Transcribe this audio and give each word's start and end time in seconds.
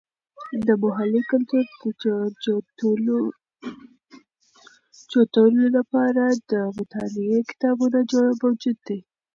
د 0.65 0.69
محلي 0.83 1.21
کلتور 1.29 2.23
د 3.07 3.09
جوتولو 5.23 5.63
لپاره 5.77 6.23
د 6.51 6.53
مطالعې 6.77 7.39
کتابونه 7.49 7.99
موجود 8.43 8.77
دي. 8.87 8.99